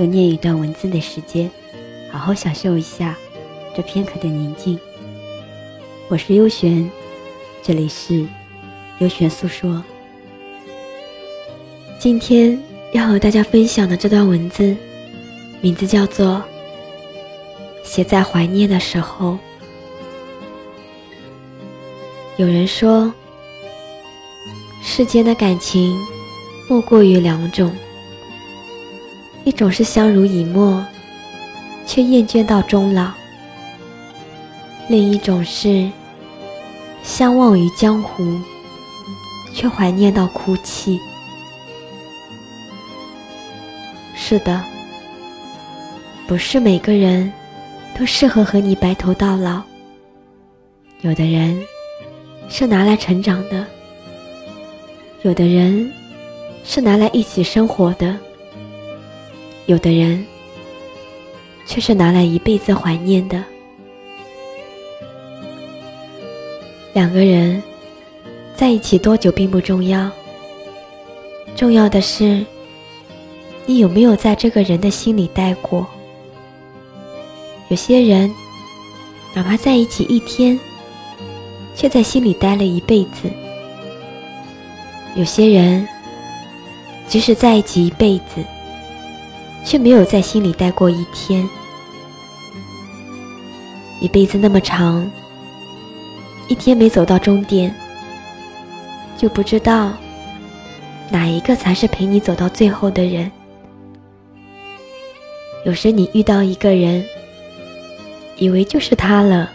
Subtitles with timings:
[0.00, 1.50] 又念一段文字的时间，
[2.10, 3.14] 好好享受一下
[3.76, 4.80] 这片刻的宁静。
[6.08, 6.90] 我是优璇，
[7.62, 8.26] 这里是
[9.00, 9.84] 优璇诉说。
[11.98, 12.58] 今天
[12.94, 14.74] 要和大家分享的这段文字，
[15.60, 16.42] 名字叫做
[17.86, 19.32] 《写在怀念的时候》。
[22.38, 23.12] 有人说，
[24.82, 25.94] 世间的感情
[26.70, 27.70] 莫过于两种。
[29.44, 30.84] 一种是相濡以沫，
[31.86, 33.10] 却厌倦到终老；
[34.88, 35.90] 另一种是
[37.02, 38.38] 相忘于江湖，
[39.54, 41.00] 却怀念到哭泣。
[44.14, 44.62] 是的，
[46.28, 47.32] 不是每个人
[47.98, 49.62] 都适合和你白头到老。
[51.00, 51.58] 有的人
[52.48, 53.64] 是拿来成长的，
[55.22, 55.90] 有的人
[56.62, 58.14] 是拿来一起生活的。
[59.66, 60.26] 有的人
[61.66, 63.42] 却是拿来一辈子怀念的。
[66.92, 67.62] 两个人
[68.56, 70.10] 在一起多久并不重要，
[71.54, 72.44] 重要的是
[73.64, 75.86] 你有没有在这个人的心里待过。
[77.68, 78.28] 有些人
[79.34, 80.58] 哪怕在一起一天，
[81.76, 83.28] 却在心里待了一辈子；
[85.14, 85.86] 有些人
[87.06, 88.44] 即使在一起一辈子。
[89.64, 91.48] 却没有在心里待过一天。
[94.00, 95.08] 一辈子那么长，
[96.48, 97.74] 一天没走到终点，
[99.16, 99.92] 就不知道
[101.10, 103.30] 哪一个才是陪你走到最后的人。
[105.66, 107.04] 有时你遇到一个人，
[108.38, 109.50] 以为就是他了，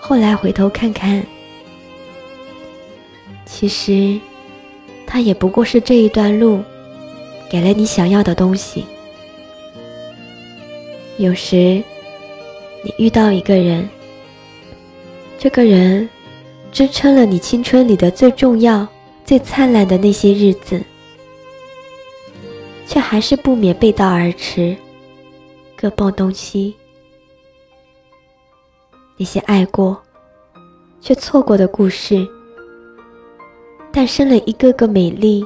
[0.00, 1.24] 后来回头看看，
[3.46, 4.18] 其实
[5.06, 6.60] 他也不过是这一段路。
[7.52, 8.86] 给了你想要的东西。
[11.18, 11.82] 有时，
[12.82, 13.86] 你遇到一个人，
[15.36, 16.08] 这个人
[16.72, 18.88] 支撑了你青春里的最重要、
[19.22, 20.82] 最灿烂的那些日子，
[22.86, 24.74] 却还是不免背道而驰，
[25.76, 26.74] 各奔东西。
[29.18, 30.00] 那些爱过
[31.02, 32.26] 却错过的故事，
[33.92, 35.44] 诞生了一个个美丽。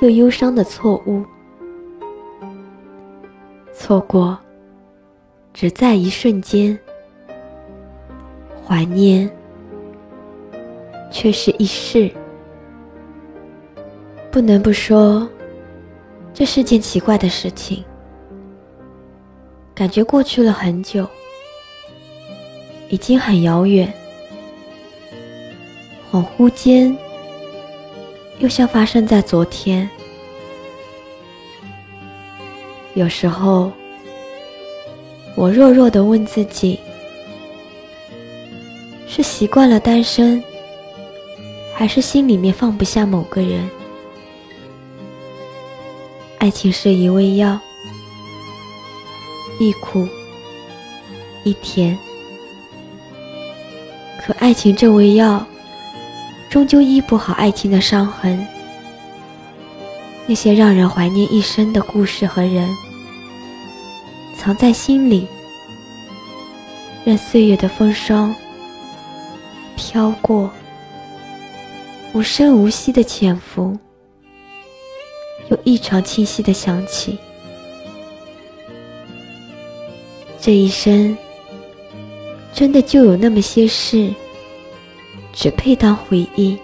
[0.00, 1.24] 又忧伤的错误，
[3.74, 4.38] 错过
[5.52, 6.78] 只在一瞬间，
[8.64, 9.28] 怀念
[11.10, 12.08] 却是一世。
[14.30, 15.28] 不能不说，
[16.32, 17.84] 这是件奇怪的事情。
[19.74, 21.04] 感觉过去了很久，
[22.88, 23.92] 已经很遥远，
[26.12, 26.96] 恍惚间。
[28.38, 29.88] 又像发生在昨天。
[32.94, 33.70] 有时候，
[35.36, 36.78] 我弱弱的问自己：
[39.06, 40.42] 是习惯了单身，
[41.74, 43.68] 还是心里面放不下某个人？
[46.38, 47.58] 爱情是一味药，
[49.58, 50.06] 一苦
[51.44, 51.98] 一甜，
[54.20, 55.44] 可爱情这味药。
[56.50, 58.46] 终究医不好爱情的伤痕，
[60.26, 62.74] 那些让人怀念一生的故事和人，
[64.36, 65.28] 藏在心里，
[67.04, 68.34] 任岁月的风霜
[69.76, 70.50] 飘过，
[72.14, 73.76] 无声无息的潜伏，
[75.50, 77.18] 又异常清晰的想起，
[80.40, 81.14] 这一生
[82.54, 84.10] 真的就有那么些事。
[85.40, 86.58] 只配当回忆，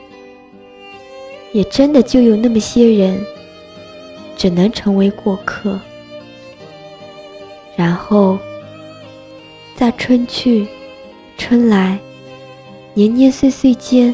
[1.53, 3.25] 也真的就有那么些人，
[4.37, 5.79] 只能成为过客。
[7.77, 8.37] 然后，
[9.77, 10.67] 在春去
[11.39, 11.97] 春来、
[12.95, 14.13] 年年岁岁间，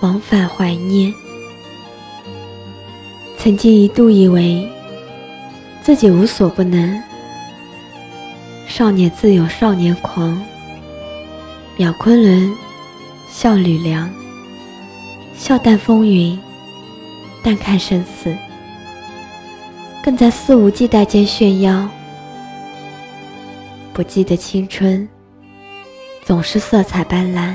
[0.00, 1.14] 往返怀念。
[3.38, 4.68] 曾经一度以为
[5.80, 7.00] 自己无所不能，
[8.66, 10.42] 少年自有少年狂，
[11.76, 12.65] 秒昆仑。
[13.38, 14.10] 笑吕梁，
[15.36, 16.40] 笑淡风云，
[17.42, 18.34] 淡看生死。
[20.02, 21.86] 更在肆无忌惮间炫耀。
[23.92, 25.06] 不记得青春
[26.24, 27.54] 总是色彩斑斓，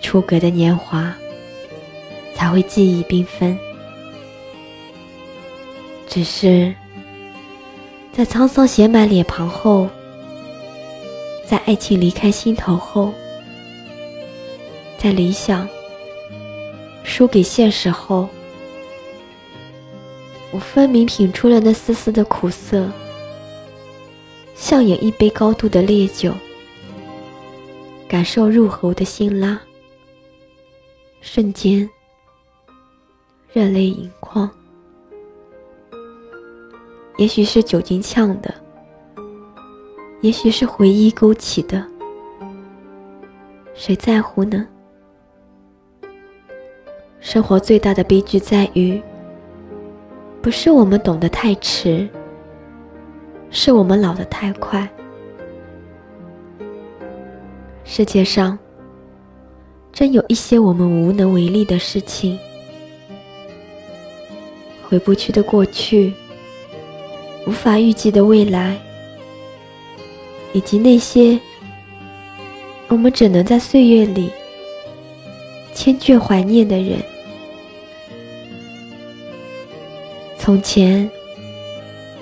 [0.00, 1.14] 出格的年华
[2.34, 3.54] 才会记忆缤纷。
[6.08, 6.74] 只是
[8.10, 9.86] 在沧桑写满脸庞后，
[11.46, 13.12] 在爱情离开心头后，
[15.02, 15.66] 在理想
[17.02, 18.28] 输给现实后，
[20.50, 22.86] 我分明品出了那丝丝的苦涩。
[24.54, 26.34] 像饮一杯高度的烈酒，
[28.06, 29.58] 感受入喉的辛辣，
[31.22, 31.88] 瞬间
[33.54, 34.50] 热泪盈眶。
[37.16, 38.54] 也许是酒精呛的，
[40.20, 41.82] 也许是回忆勾起的，
[43.74, 44.68] 谁在乎呢？
[47.20, 49.00] 生活最大的悲剧在于，
[50.40, 52.08] 不是我们懂得太迟。
[53.52, 54.88] 是我们老得太快。
[57.84, 58.56] 世界上
[59.92, 62.38] 真有一些我们无能为力的事情，
[64.88, 66.12] 回不去的过去，
[67.44, 68.78] 无法预计的未来，
[70.52, 71.38] 以及那些
[72.86, 74.30] 我们只能在岁月里
[75.80, 76.98] 千眷怀念的人。
[80.38, 81.10] 从前。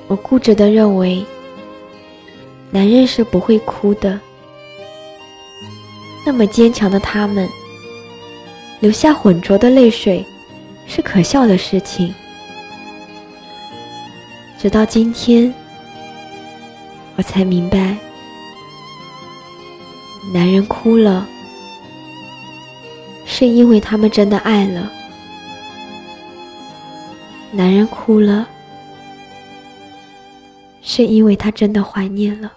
[0.07, 1.23] 我固执的认为，
[2.71, 4.19] 男人是不会哭的。
[6.25, 7.47] 那么坚强的他们，
[8.81, 10.25] 流下浑浊的泪水，
[10.87, 12.15] 是可笑的事情。
[14.59, 15.53] 直到今天，
[17.17, 17.95] 我才明白，
[20.33, 21.29] 男人哭了，
[23.39, 24.91] 是因为他们真的爱了。
[27.53, 28.49] 男人哭了。
[30.83, 32.53] 是因为他真的怀念了。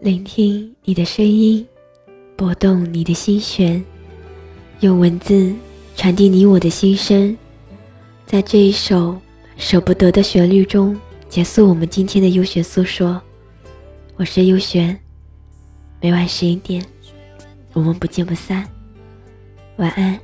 [0.00, 1.66] 聆听你的声音，
[2.34, 3.84] 拨动你的心弦，
[4.80, 5.54] 用文字
[5.94, 7.36] 传递你我的心声，
[8.24, 9.20] 在这一首
[9.58, 13.20] 舍不得的旋律中结束我们今天的优选诉说。
[14.16, 14.98] 我是优璇，
[16.00, 16.82] 每晚十一点，
[17.74, 18.66] 我们不见不散。
[19.76, 20.18] 晚安。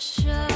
[0.00, 0.49] sure.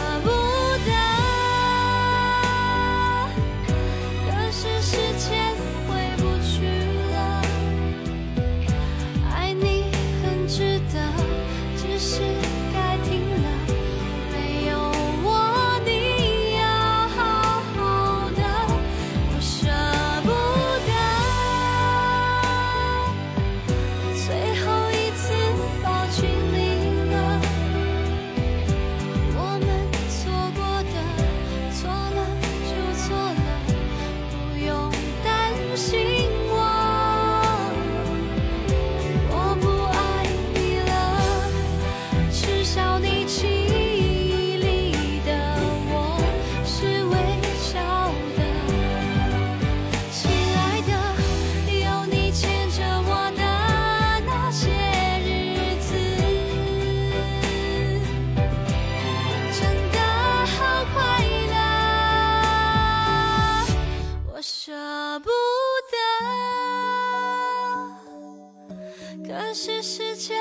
[69.34, 70.36] 可是时间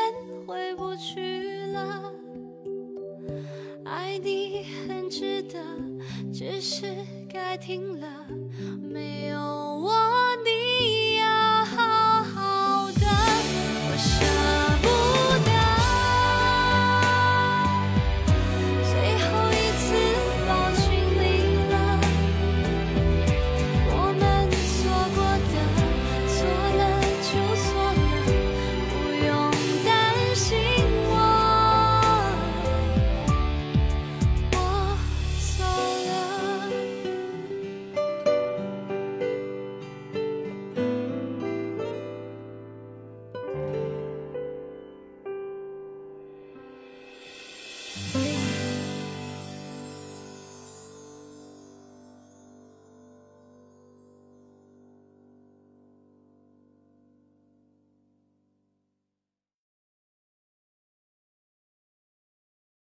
[0.46, 2.14] 回不去了。
[3.84, 5.60] 爱你很值得，
[6.32, 6.86] 只是
[7.28, 8.28] 该停了。